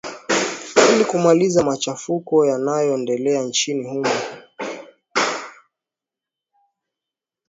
[0.93, 4.11] ili kumaliza machafuko yanayo endelea nchini humo